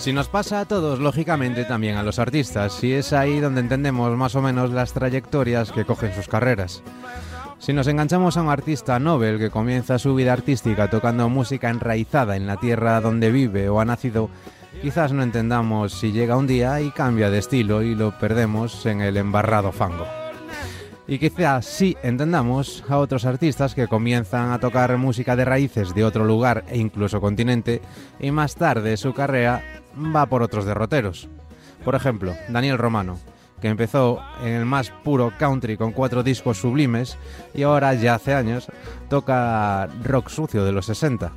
Si 0.00 0.14
nos 0.14 0.28
pasa 0.28 0.60
a 0.60 0.64
todos, 0.64 0.98
lógicamente 0.98 1.66
también 1.66 1.98
a 1.98 2.02
los 2.02 2.18
artistas, 2.18 2.82
y 2.82 2.94
es 2.94 3.12
ahí 3.12 3.38
donde 3.38 3.60
entendemos 3.60 4.16
más 4.16 4.34
o 4.34 4.40
menos 4.40 4.70
las 4.70 4.94
trayectorias 4.94 5.72
que 5.72 5.84
cogen 5.84 6.14
sus 6.14 6.26
carreras. 6.26 6.82
Si 7.58 7.74
nos 7.74 7.86
enganchamos 7.86 8.38
a 8.38 8.42
un 8.42 8.48
artista 8.48 8.98
Nobel 8.98 9.38
que 9.38 9.50
comienza 9.50 9.98
su 9.98 10.14
vida 10.14 10.32
artística 10.32 10.88
tocando 10.88 11.28
música 11.28 11.68
enraizada 11.68 12.36
en 12.36 12.46
la 12.46 12.56
tierra 12.56 13.02
donde 13.02 13.30
vive 13.30 13.68
o 13.68 13.78
ha 13.78 13.84
nacido, 13.84 14.30
quizás 14.80 15.12
no 15.12 15.22
entendamos 15.22 15.92
si 15.92 16.12
llega 16.12 16.38
un 16.38 16.46
día 16.46 16.80
y 16.80 16.90
cambia 16.92 17.28
de 17.28 17.36
estilo 17.36 17.82
y 17.82 17.94
lo 17.94 18.18
perdemos 18.18 18.86
en 18.86 19.02
el 19.02 19.18
embarrado 19.18 19.70
fango. 19.70 20.06
Y 21.10 21.18
quizás 21.18 21.66
sí 21.66 21.96
entendamos 22.04 22.84
a 22.88 22.96
otros 22.96 23.24
artistas 23.24 23.74
que 23.74 23.88
comienzan 23.88 24.52
a 24.52 24.60
tocar 24.60 24.96
música 24.96 25.34
de 25.34 25.44
raíces 25.44 25.92
de 25.92 26.04
otro 26.04 26.24
lugar 26.24 26.64
e 26.68 26.78
incluso 26.78 27.20
continente 27.20 27.82
y 28.20 28.30
más 28.30 28.54
tarde 28.54 28.96
su 28.96 29.12
carrera 29.12 29.82
va 30.14 30.26
por 30.26 30.40
otros 30.40 30.64
derroteros. 30.66 31.28
Por 31.84 31.96
ejemplo, 31.96 32.32
Daniel 32.48 32.78
Romano, 32.78 33.18
que 33.60 33.66
empezó 33.66 34.20
en 34.40 34.52
el 34.52 34.66
más 34.66 34.92
puro 35.02 35.32
country 35.36 35.76
con 35.76 35.90
cuatro 35.90 36.22
discos 36.22 36.58
sublimes 36.58 37.18
y 37.54 37.64
ahora 37.64 37.92
ya 37.94 38.14
hace 38.14 38.32
años 38.32 38.68
toca 39.08 39.88
rock 40.04 40.28
sucio 40.28 40.64
de 40.64 40.70
los 40.70 40.86
60. 40.86 41.32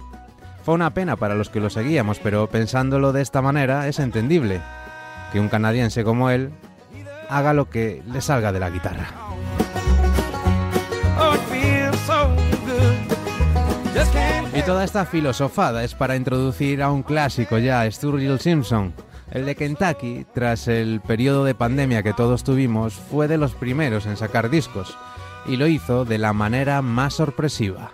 Fue 0.63 0.75
una 0.75 0.93
pena 0.93 1.15
para 1.15 1.33
los 1.33 1.49
que 1.49 1.59
lo 1.59 1.71
seguíamos, 1.71 2.19
pero 2.19 2.47
pensándolo 2.47 3.11
de 3.11 3.23
esta 3.23 3.41
manera 3.41 3.87
es 3.87 3.97
entendible 3.97 4.61
que 5.31 5.39
un 5.39 5.49
canadiense 5.49 6.03
como 6.03 6.29
él 6.29 6.51
haga 7.27 7.53
lo 7.53 7.71
que 7.71 8.03
le 8.05 8.21
salga 8.21 8.51
de 8.51 8.59
la 8.59 8.69
guitarra. 8.69 9.07
Toda 14.65 14.85
esta 14.85 15.05
filosofada 15.05 15.83
es 15.83 15.93
para 15.93 16.15
introducir 16.15 16.81
a 16.81 16.91
un 16.91 17.03
clásico 17.03 17.57
ya, 17.57 17.89
Sturgill 17.89 18.39
Simpson. 18.39 18.93
El 19.31 19.45
de 19.45 19.55
Kentucky, 19.55 20.25
tras 20.33 20.67
el 20.67 21.01
periodo 21.01 21.43
de 21.43 21.55
pandemia 21.55 22.03
que 22.03 22.13
todos 22.13 22.43
tuvimos, 22.43 22.93
fue 22.93 23.27
de 23.27 23.37
los 23.37 23.53
primeros 23.53 24.05
en 24.05 24.15
sacar 24.15 24.49
discos, 24.49 24.97
y 25.45 25.57
lo 25.57 25.67
hizo 25.67 26.05
de 26.05 26.17
la 26.17 26.31
manera 26.31 26.81
más 26.81 27.15
sorpresiva. 27.15 27.91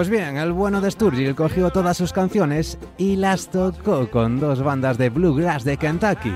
Pues 0.00 0.08
bien, 0.08 0.38
el 0.38 0.54
bueno 0.54 0.80
de 0.80 0.90
Sturgill 0.90 1.34
cogió 1.34 1.68
todas 1.68 1.94
sus 1.94 2.14
canciones 2.14 2.78
y 2.96 3.16
las 3.16 3.50
tocó 3.50 4.10
con 4.10 4.40
dos 4.40 4.62
bandas 4.62 4.96
de 4.96 5.10
bluegrass 5.10 5.62
de 5.62 5.76
Kentucky. 5.76 6.32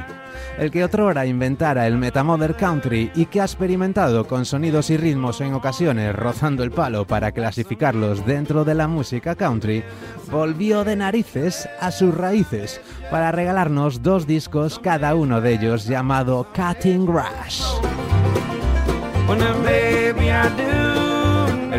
El 0.58 0.70
que 0.70 0.84
otrora 0.84 1.24
inventara 1.24 1.86
el 1.86 1.96
Metamother 1.96 2.56
Country 2.56 3.10
y 3.14 3.24
que 3.24 3.40
ha 3.40 3.44
experimentado 3.44 4.26
con 4.26 4.44
sonidos 4.44 4.90
y 4.90 4.98
ritmos 4.98 5.40
en 5.40 5.54
ocasiones 5.54 6.14
rozando 6.14 6.62
el 6.62 6.72
palo 6.72 7.06
para 7.06 7.32
clasificarlos 7.32 8.26
dentro 8.26 8.66
de 8.66 8.74
la 8.74 8.86
música 8.86 9.34
country, 9.34 9.82
volvió 10.30 10.84
de 10.84 10.96
narices 10.96 11.66
a 11.80 11.90
sus 11.90 12.14
raíces 12.14 12.82
para 13.10 13.32
regalarnos 13.32 14.02
dos 14.02 14.26
discos, 14.26 14.78
cada 14.78 15.14
uno 15.14 15.40
de 15.40 15.54
ellos 15.54 15.86
llamado 15.86 16.46
Cutting 16.54 17.06
Grass. 17.06 17.80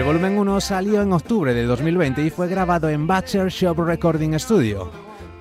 Volumen 0.05 0.37
1 0.37 0.61
salió 0.61 1.01
en 1.01 1.11
octubre 1.13 1.51
de 1.55 1.63
2020 1.63 2.21
y 2.21 2.29
fue 2.29 2.47
grabado 2.47 2.89
en 2.89 3.07
Butcher 3.07 3.47
Shop 3.47 3.75
Recording 3.79 4.37
Studio. 4.37 4.91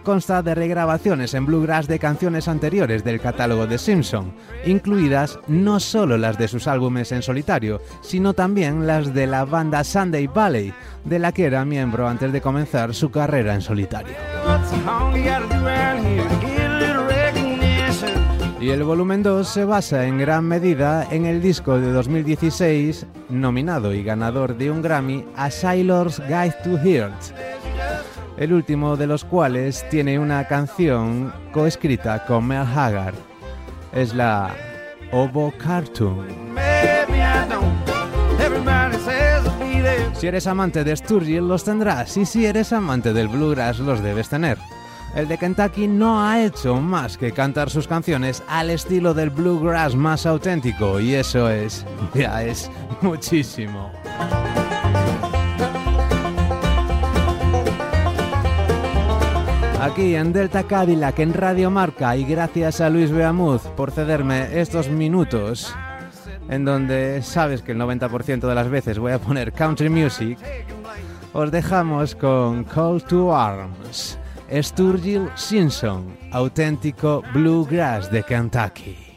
Consta 0.03 0.43
de 0.43 0.55
regrabaciones 0.55 1.35
en 1.35 1.45
bluegrass 1.45 1.87
de 1.87 1.99
canciones 1.99 2.49
anteriores 2.49 3.05
del 3.05 3.21
catálogo 3.21 3.67
de 3.67 3.77
Simpson, 3.77 4.33
incluidas 4.65 5.39
no 5.49 5.81
solo 5.81 6.17
las 6.17 6.39
de 6.39 6.49
sus 6.49 6.67
álbumes 6.67 7.13
en 7.13 7.21
solitario, 7.21 7.83
sino 8.01 8.33
también 8.33 8.87
las 8.87 9.13
de 9.13 9.27
la 9.27 9.45
banda 9.45 9.85
Sunday 9.85 10.29
Valley, 10.29 10.73
de 11.05 11.19
la 11.19 11.33
que 11.33 11.45
era 11.45 11.67
miembro 11.67 12.09
antes 12.09 12.33
de 12.33 12.41
comenzar 12.41 12.95
su 12.95 13.11
carrera 13.11 13.55
en 13.55 13.61
solitario. 13.61 14.15
Y 18.65 18.71
el 18.71 18.83
volumen 18.83 19.23
2 19.23 19.47
se 19.47 19.67
basa 19.67 20.07
en 20.07 20.17
gran 20.17 20.47
medida 20.47 21.07
en 21.11 21.27
el 21.27 21.43
disco 21.43 21.79
de 21.79 21.93
2016, 21.93 23.05
nominado 23.29 23.93
y 23.93 24.03
ganador 24.03 24.57
de 24.57 24.71
un 24.71 24.81
Grammy, 24.81 25.23
A 25.37 25.51
Sailor's 25.51 26.19
Guide 26.21 26.57
to 26.65 26.79
Heart, 26.79 27.13
el 28.39 28.55
último 28.55 28.97
de 28.97 29.07
los 29.07 29.23
cuales 29.23 29.85
tiene 29.91 30.19
una 30.19 30.49
canción 30.49 31.31
coescrita 31.53 32.25
con 32.25 32.47
Mel 32.47 32.63
Haggard. 32.63 33.15
Es 33.93 34.15
la 34.15 34.55
Obo 35.13 35.53
Cartoon. 35.59 36.27
Si 40.15 40.27
eres 40.27 40.47
amante 40.47 40.85
de 40.85 40.97
Sturgill 40.97 41.47
los 41.47 41.65
tendrás 41.65 42.17
y 42.17 42.25
si 42.25 42.47
eres 42.47 42.73
amante 42.73 43.13
del 43.13 43.29
bluegrass 43.29 43.79
los 43.81 44.03
debes 44.03 44.31
tener. 44.31 44.57
El 45.15 45.29
de 45.29 45.39
Kentucky 45.39 45.87
no 45.87 46.21
ha 46.21 46.43
hecho 46.45 46.81
más 46.81 47.17
que 47.17 47.31
cantar 47.31 47.71
sus 47.71 47.87
canciones 47.87 48.43
al 48.49 48.71
estilo 48.71 49.15
del 49.15 49.31
bluegrass 49.31 49.95
más 49.95 50.27
auténtico 50.27 50.99
y 50.99 51.15
eso 51.15 51.49
es, 51.49 51.87
ya 52.15 52.43
es 52.43 52.69
muchísimo. 53.01 53.93
Aquí 59.81 60.17
en 60.17 60.33
Delta 60.33 60.65
Cadillac 60.65 61.19
en 61.21 61.35
Radio 61.35 61.71
Marca 61.71 62.17
y 62.17 62.25
gracias 62.25 62.81
a 62.81 62.91
Luis 62.91 63.13
Beamuz 63.13 63.63
por 63.77 63.93
cederme 63.93 64.61
estos 64.61 64.89
minutos 64.89 65.75
en 66.49 66.65
donde 66.65 67.23
sabes 67.23 67.63
que 67.63 67.73
el 67.73 67.79
90% 67.79 68.49
de 68.49 68.55
las 68.55 68.69
veces 68.69 68.99
voy 68.99 69.13
a 69.13 69.19
poner 69.19 69.53
country 69.53 69.89
music, 69.89 70.39
os 71.33 71.51
dejamos 71.51 72.15
con 72.15 72.65
Call 72.65 73.03
to 73.05 73.35
Arms, 73.37 74.19
Sturgill 74.51 75.31
Simpson, 75.35 76.17
auténtico 76.33 77.23
bluegrass 77.33 78.11
de 78.11 78.23
Kentucky. 78.23 79.14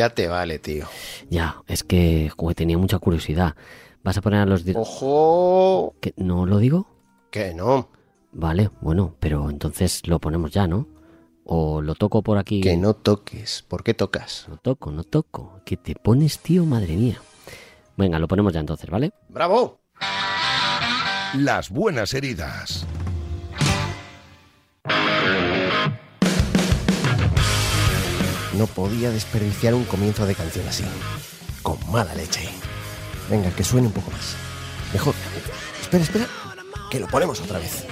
Ya 0.00 0.08
te 0.08 0.28
vale, 0.28 0.58
tío. 0.58 0.86
Ya, 1.28 1.62
es 1.68 1.84
que 1.84 2.30
joder, 2.34 2.56
tenía 2.56 2.78
mucha 2.78 2.98
curiosidad. 2.98 3.54
¿Vas 4.02 4.16
a 4.16 4.22
poner 4.22 4.40
a 4.40 4.46
los... 4.46 4.64
¡Ojo! 4.74 5.94
¿Que 6.00 6.14
¿No 6.16 6.46
lo 6.46 6.56
digo? 6.56 6.86
Que 7.30 7.52
no. 7.52 7.90
Vale, 8.32 8.70
bueno, 8.80 9.14
pero 9.20 9.50
entonces 9.50 10.06
lo 10.06 10.18
ponemos 10.18 10.52
ya, 10.52 10.66
¿no? 10.66 10.88
O 11.44 11.82
lo 11.82 11.94
toco 11.96 12.22
por 12.22 12.38
aquí. 12.38 12.62
Que 12.62 12.78
no 12.78 12.94
toques. 12.94 13.62
¿Por 13.68 13.84
qué 13.84 13.92
tocas? 13.92 14.46
No 14.48 14.56
toco, 14.56 14.90
no 14.90 15.04
toco. 15.04 15.60
¿Qué 15.66 15.76
te 15.76 15.94
pones, 15.94 16.38
tío? 16.38 16.64
Madre 16.64 16.96
mía. 16.96 17.20
Venga, 17.98 18.18
lo 18.18 18.26
ponemos 18.26 18.54
ya 18.54 18.60
entonces, 18.60 18.88
¿vale? 18.88 19.12
¡Bravo! 19.28 19.80
Las 21.34 21.68
buenas 21.68 22.14
heridas. 22.14 22.86
No 28.60 28.66
podía 28.66 29.10
desperdiciar 29.10 29.72
un 29.72 29.84
comienzo 29.84 30.26
de 30.26 30.34
canción 30.34 30.68
así. 30.68 30.84
Con 31.62 31.78
mala 31.90 32.14
leche. 32.14 32.46
Venga, 33.30 33.50
que 33.52 33.64
suene 33.64 33.86
un 33.86 33.92
poco 33.94 34.10
más. 34.10 34.36
Mejor. 34.92 35.14
Espera, 35.80 36.04
espera. 36.04 36.26
Que 36.90 37.00
lo 37.00 37.06
ponemos 37.06 37.40
otra 37.40 37.58
vez. 37.58 37.86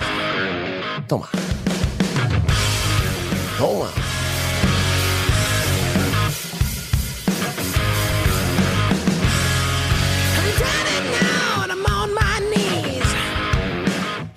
Toma. 1.07 1.31
Toma. 3.57 3.89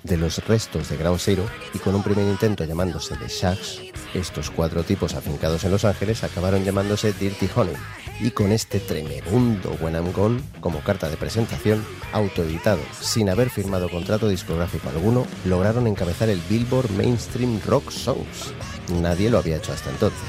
De 0.02 0.16
los 0.16 0.38
restos 0.46 0.88
de 0.88 0.96
Ground 0.96 1.20
Zero 1.20 1.44
y 1.74 1.78
con 1.78 1.94
un 1.94 2.02
primer 2.02 2.26
intento 2.26 2.64
llamándose 2.64 3.16
The 3.16 3.28
Shags, 3.28 3.80
estos 4.14 4.50
cuatro 4.50 4.82
tipos 4.82 5.14
afincados 5.14 5.64
en 5.64 5.70
Los 5.70 5.84
Ángeles 5.84 6.24
acabaron 6.24 6.64
llamándose 6.64 7.12
Dirty 7.12 7.48
Honey 7.54 7.74
y 8.20 8.30
con 8.30 8.52
este 8.52 8.78
tremendo 8.78 9.76
When 9.80 9.94
I'm 9.94 10.12
Gone 10.12 10.40
como 10.60 10.80
carta 10.80 11.08
de 11.08 11.16
presentación, 11.16 11.84
autoeditado, 12.12 12.80
sin 13.00 13.28
haber 13.28 13.50
firmado 13.50 13.88
contrato 13.88 14.28
discográfico 14.28 14.88
alguno, 14.88 15.26
lograron 15.44 15.86
encabezar 15.86 16.28
el 16.28 16.40
Billboard 16.48 16.90
Mainstream 16.92 17.60
Rock 17.66 17.90
Songs. 17.90 18.52
Nadie 19.00 19.30
lo 19.30 19.38
había 19.38 19.56
hecho 19.56 19.72
hasta 19.72 19.90
entonces. 19.90 20.20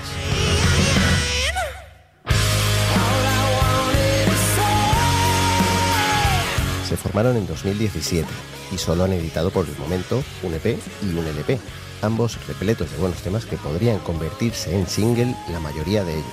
Se 6.87 6.97
formaron 6.97 7.37
en 7.37 7.47
2017 7.47 8.27
y 8.71 8.77
solo 8.77 9.03
han 9.03 9.13
editado 9.13 9.51
por 9.51 9.67
el 9.67 9.77
momento 9.77 10.23
un 10.41 10.53
EP 10.53 10.77
y 11.01 11.17
un 11.17 11.25
LP, 11.25 11.59
ambos 12.03 12.37
repletos 12.47 12.91
de 12.91 12.97
buenos 12.97 13.21
temas 13.21 13.45
que 13.45 13.57
podrían 13.57 13.99
convertirse 13.99 14.75
en 14.75 14.87
single 14.87 15.35
la 15.51 15.59
mayoría 15.59 16.03
de 16.03 16.13
ellos. 16.13 16.25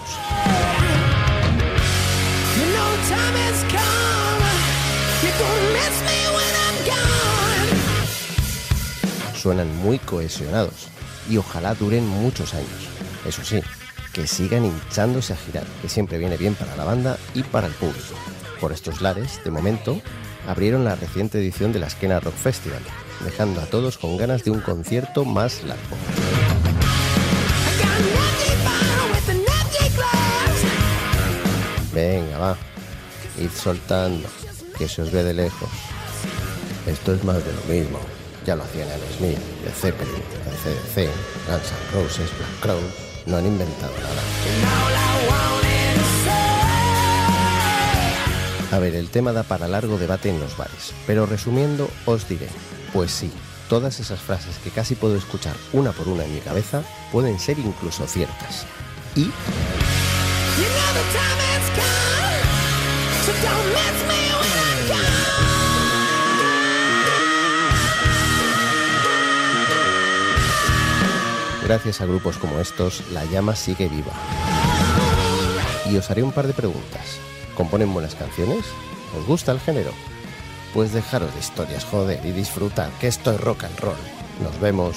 Suenan 9.34 9.74
muy 9.78 9.98
cohesionados 9.98 10.88
y 11.30 11.38
ojalá 11.38 11.74
duren 11.74 12.06
muchos 12.06 12.52
años. 12.52 12.88
Eso 13.24 13.42
sí, 13.42 13.62
que 14.12 14.26
sigan 14.26 14.64
hinchándose 14.64 15.32
a 15.32 15.36
girar, 15.36 15.64
que 15.80 15.88
siempre 15.88 16.18
viene 16.18 16.36
bien 16.36 16.54
para 16.54 16.76
la 16.76 16.84
banda 16.84 17.16
y 17.32 17.42
para 17.42 17.66
el 17.66 17.72
público. 17.72 18.14
Por 18.60 18.72
estos 18.72 19.00
lares, 19.00 19.40
de 19.42 19.50
momento, 19.50 20.00
abrieron 20.46 20.84
la 20.84 20.96
reciente 20.96 21.38
edición 21.38 21.72
de 21.72 21.78
la 21.78 21.86
Esquena 21.86 22.20
Rock 22.20 22.34
Festival, 22.34 22.82
dejando 23.24 23.60
a 23.60 23.66
todos 23.66 23.98
con 23.98 24.16
ganas 24.16 24.44
de 24.44 24.50
un 24.50 24.60
concierto 24.60 25.24
más 25.24 25.62
largo. 25.64 25.96
Venga, 31.92 32.38
va. 32.38 32.56
Id 33.38 33.50
soltando, 33.50 34.28
que 34.78 34.88
se 34.88 35.02
os 35.02 35.10
ve 35.10 35.22
de 35.22 35.34
lejos. 35.34 35.68
Esto 36.86 37.14
es 37.14 37.24
más 37.24 37.44
de 37.44 37.52
lo 37.52 37.62
mismo. 37.62 37.98
Ya 38.46 38.56
lo 38.56 38.62
hacían 38.62 38.88
en 38.88 39.00
Smith, 39.18 39.38
de 39.64 39.70
Zeppelin, 39.70 40.14
de 40.14 40.50
CDC, 40.62 41.10
Guns 41.46 41.72
N' 41.72 42.02
Roses, 42.02 42.30
Black 42.38 42.60
Crowes. 42.60 42.94
No 43.26 43.36
han 43.36 43.46
inventado 43.46 43.92
nada. 44.02 44.22
A 48.72 48.78
ver, 48.78 48.94
el 48.94 49.10
tema 49.10 49.32
da 49.32 49.42
para 49.42 49.66
largo 49.66 49.98
debate 49.98 50.30
en 50.30 50.38
los 50.38 50.56
bares, 50.56 50.94
pero 51.06 51.26
resumiendo 51.26 51.90
os 52.06 52.28
diré, 52.28 52.48
pues 52.92 53.10
sí, 53.10 53.30
todas 53.68 54.00
esas 54.00 54.20
frases 54.20 54.56
que 54.58 54.70
casi 54.70 54.94
puedo 54.94 55.16
escuchar 55.16 55.54
una 55.72 55.92
por 55.92 56.08
una 56.08 56.24
en 56.24 56.34
mi 56.34 56.40
cabeza 56.40 56.82
pueden 57.12 57.38
ser 57.38 57.58
incluso 57.58 58.06
ciertas. 58.06 58.66
Y 59.16 59.30
gracias 71.70 72.00
a 72.00 72.06
grupos 72.06 72.36
como 72.36 72.58
estos, 72.58 73.04
la 73.12 73.24
llama 73.26 73.54
sigue 73.54 73.88
viva. 73.88 74.10
Y 75.88 75.96
os 75.96 76.10
haré 76.10 76.24
un 76.24 76.32
par 76.32 76.48
de 76.48 76.52
preguntas. 76.52 77.20
¿Componen 77.54 77.94
buenas 77.94 78.16
canciones? 78.16 78.64
¿Os 79.16 79.24
gusta 79.24 79.52
el 79.52 79.60
género? 79.60 79.92
Pues 80.72 80.92
dejaros 80.92 81.32
de 81.34 81.40
historias, 81.40 81.84
joder, 81.84 82.24
y 82.24 82.32
disfrutad, 82.32 82.88
que 83.00 83.08
esto 83.08 83.32
es 83.32 83.40
rock 83.40 83.64
and 83.64 83.78
roll. 83.80 83.96
Nos 84.42 84.60
vemos. 84.60 84.96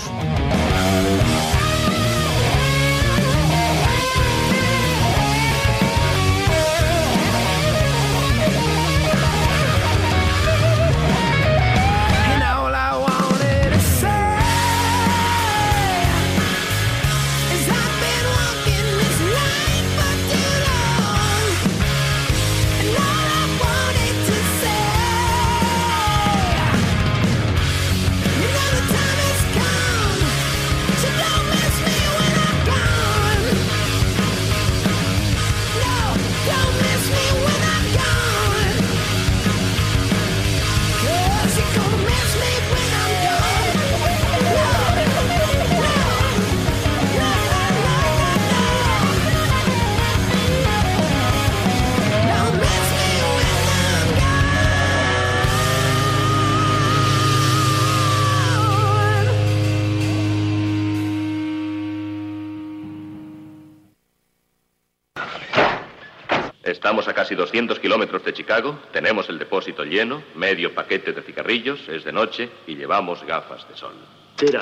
Casi 67.23 67.35
200 67.35 67.79
kilómetros 67.79 68.25
de 68.25 68.33
Chicago, 68.33 68.77
tenemos 68.91 69.29
el 69.29 69.39
depósito 69.39 69.85
lleno, 69.85 70.21
medio 70.35 70.75
paquete 70.75 71.13
de 71.13 71.21
cigarrillos, 71.21 71.87
es 71.87 72.03
de 72.03 72.11
noche 72.11 72.49
y 72.67 72.75
llevamos 72.75 73.23
gafas 73.25 73.65
de 73.69 73.77
sol. 73.77 73.93
Tira. 74.35 74.59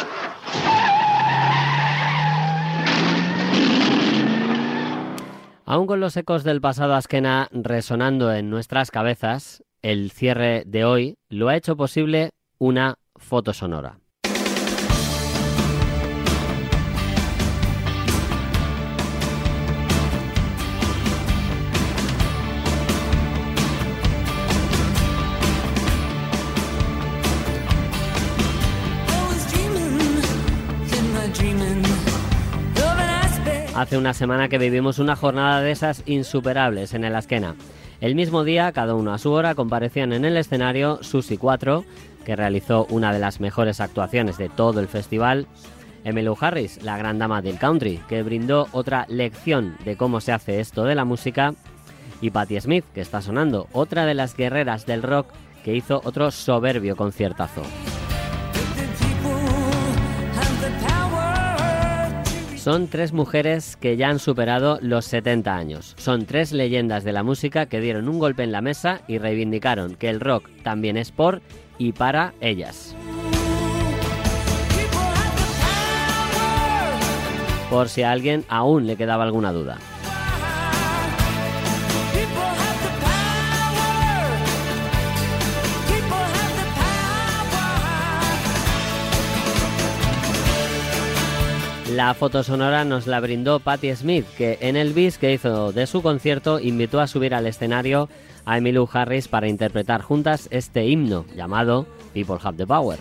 Aún 5.65 5.87
con 5.87 5.99
los 5.99 6.15
ecos 6.15 6.43
del 6.43 6.61
pasado 6.61 6.93
Askena 6.93 7.47
resonando 7.51 8.31
en 8.31 8.51
nuestras 8.51 8.91
cabezas, 8.91 9.63
el 9.81 10.11
cierre 10.11 10.61
de 10.67 10.85
hoy 10.85 11.17
lo 11.29 11.49
ha 11.49 11.55
hecho 11.55 11.75
posible 11.75 12.29
una 12.59 12.99
foto 13.15 13.53
sonora. 13.53 14.00
Hace 33.81 33.97
una 33.97 34.13
semana 34.13 34.47
que 34.47 34.59
vivimos 34.59 34.99
una 34.99 35.15
jornada 35.15 35.59
de 35.59 35.71
esas 35.71 36.03
insuperables 36.05 36.93
en 36.93 37.03
el 37.03 37.15
Askena. 37.15 37.55
El 37.99 38.13
mismo 38.13 38.43
día, 38.43 38.71
cada 38.73 38.93
uno 38.93 39.11
a 39.11 39.17
su 39.17 39.31
hora, 39.31 39.55
comparecían 39.55 40.13
en 40.13 40.23
el 40.23 40.37
escenario 40.37 40.99
Susi 41.01 41.35
4, 41.35 41.83
que 42.23 42.35
realizó 42.35 42.85
una 42.91 43.11
de 43.11 43.17
las 43.17 43.39
mejores 43.39 43.81
actuaciones 43.81 44.37
de 44.37 44.49
todo 44.49 44.81
el 44.81 44.87
festival, 44.87 45.47
Emmylou 46.03 46.37
Harris, 46.39 46.83
la 46.83 46.95
gran 46.95 47.17
dama 47.17 47.41
del 47.41 47.57
country, 47.57 47.99
que 48.07 48.21
brindó 48.21 48.67
otra 48.71 49.07
lección 49.09 49.75
de 49.83 49.97
cómo 49.97 50.21
se 50.21 50.31
hace 50.31 50.59
esto 50.59 50.83
de 50.83 50.93
la 50.93 51.03
música, 51.03 51.55
y 52.21 52.29
Patti 52.29 52.61
Smith, 52.61 52.85
que 52.93 53.01
está 53.01 53.23
sonando, 53.23 53.67
otra 53.71 54.05
de 54.05 54.13
las 54.13 54.37
guerreras 54.37 54.85
del 54.85 55.01
rock 55.01 55.25
que 55.63 55.75
hizo 55.75 56.01
otro 56.05 56.29
soberbio 56.29 56.95
conciertazo. 56.95 57.63
Son 62.61 62.87
tres 62.87 63.11
mujeres 63.11 63.75
que 63.75 63.97
ya 63.97 64.09
han 64.09 64.19
superado 64.19 64.77
los 64.83 65.05
70 65.05 65.55
años. 65.55 65.95
Son 65.97 66.27
tres 66.27 66.51
leyendas 66.51 67.03
de 67.03 67.11
la 67.11 67.23
música 67.23 67.65
que 67.65 67.81
dieron 67.81 68.07
un 68.07 68.19
golpe 68.19 68.43
en 68.43 68.51
la 68.51 68.61
mesa 68.61 69.01
y 69.07 69.17
reivindicaron 69.17 69.95
que 69.95 70.09
el 70.09 70.19
rock 70.19 70.47
también 70.61 70.95
es 70.95 71.11
por 71.11 71.41
y 71.79 71.93
para 71.93 72.35
ellas. 72.39 72.95
Por 77.71 77.89
si 77.89 78.03
a 78.03 78.11
alguien 78.11 78.45
aún 78.47 78.85
le 78.85 78.95
quedaba 78.95 79.23
alguna 79.23 79.51
duda. 79.51 79.79
La 91.95 92.13
fotosonora 92.13 92.85
nos 92.85 93.05
la 93.05 93.19
brindó 93.19 93.59
Patti 93.59 93.93
Smith, 93.93 94.25
que 94.37 94.57
en 94.61 94.77
el 94.77 94.93
bis 94.93 95.17
que 95.17 95.33
hizo 95.33 95.73
de 95.73 95.87
su 95.87 96.01
concierto 96.01 96.57
invitó 96.57 97.01
a 97.01 97.07
subir 97.07 97.35
al 97.35 97.47
escenario 97.47 98.07
a 98.45 98.57
Emmylou 98.57 98.87
Harris 98.91 99.27
para 99.27 99.49
interpretar 99.49 100.01
juntas 100.01 100.47
este 100.51 100.85
himno 100.85 101.25
llamado 101.35 101.85
People 102.13 102.37
Have 102.41 102.57
the 102.57 102.65
Power. 102.65 102.97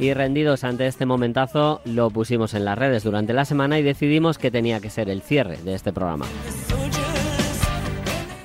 Y 0.00 0.14
rendidos 0.14 0.64
ante 0.64 0.88
este 0.88 1.06
momentazo, 1.06 1.80
lo 1.84 2.10
pusimos 2.10 2.54
en 2.54 2.64
las 2.64 2.76
redes 2.76 3.04
durante 3.04 3.32
la 3.32 3.44
semana 3.44 3.78
y 3.78 3.84
decidimos 3.84 4.36
que 4.36 4.50
tenía 4.50 4.80
que 4.80 4.90
ser 4.90 5.10
el 5.10 5.22
cierre 5.22 5.58
de 5.58 5.74
este 5.74 5.92
programa. 5.92 6.26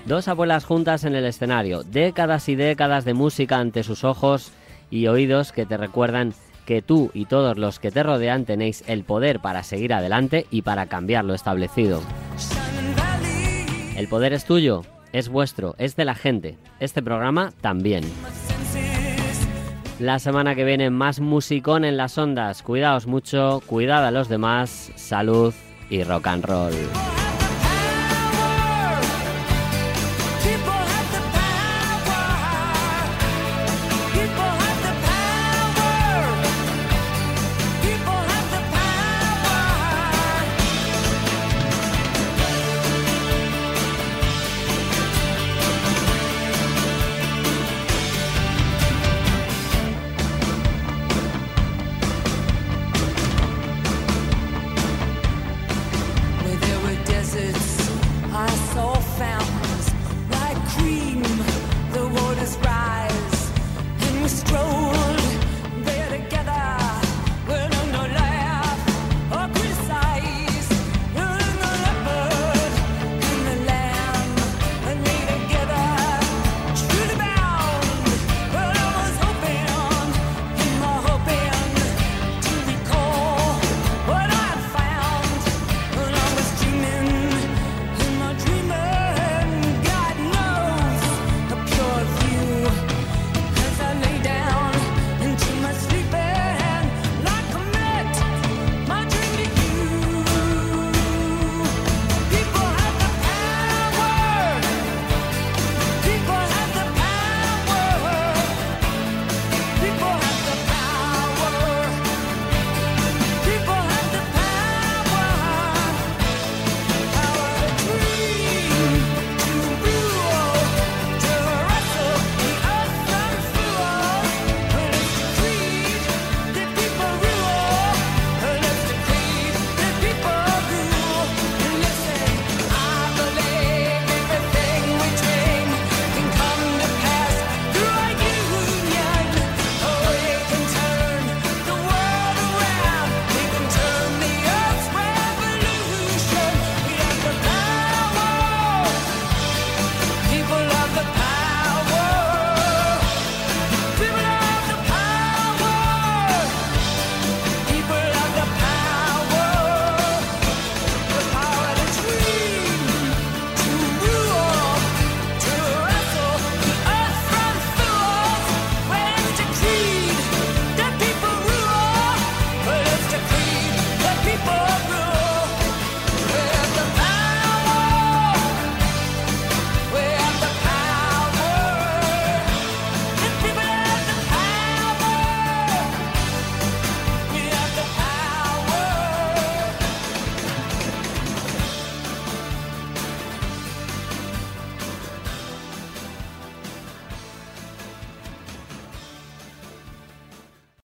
Dos 0.06 0.28
abuelas 0.28 0.66
juntas 0.66 1.04
en 1.04 1.16
el 1.16 1.26
escenario, 1.26 1.82
décadas 1.82 2.48
y 2.48 2.56
décadas 2.56 3.06
de 3.06 3.16
música 3.16 3.58
ante 3.58 3.82
sus 3.82 4.04
ojos 4.04 4.52
y 4.94 5.08
oídos 5.08 5.52
que 5.52 5.66
te 5.66 5.76
recuerdan 5.76 6.36
que 6.68 6.84
tú 6.84 7.10
y 7.16 7.26
todos 7.26 7.58
los 7.58 7.80
que 7.80 7.90
te 7.90 8.04
rodean 8.04 8.46
tenéis 8.46 8.84
el 8.86 9.04
poder 9.04 9.40
para 9.40 9.64
seguir 9.64 9.92
adelante 9.92 10.46
y 10.52 10.62
para 10.62 10.86
cambiar 10.86 11.26
lo 11.26 11.34
establecido. 11.34 12.00
El 13.98 14.08
poder 14.08 14.34
es 14.34 14.46
tuyo, 14.46 14.84
es 15.12 15.30
vuestro, 15.30 15.74
es 15.80 15.96
de 15.96 16.06
la 16.06 16.14
gente. 16.14 16.60
Este 16.80 17.02
programa 17.02 17.52
también. 17.60 18.04
La 20.00 20.20
semana 20.20 20.54
que 20.54 20.64
viene 20.64 20.92
más 20.92 21.20
musicón 21.20 21.86
en 21.86 21.98
las 21.98 22.20
ondas. 22.20 22.62
Cuidaos 22.62 23.08
mucho, 23.08 23.64
cuidad 23.66 24.06
a 24.06 24.12
los 24.12 24.30
demás, 24.30 24.92
salud 24.96 25.56
y 25.90 26.04
rock 26.04 26.28
and 26.28 26.46
roll. 26.46 27.23